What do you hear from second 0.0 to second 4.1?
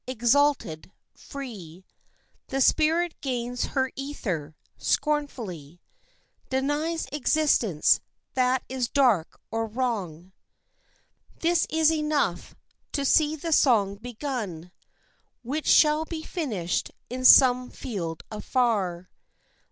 Exalted, free, The spirit gains her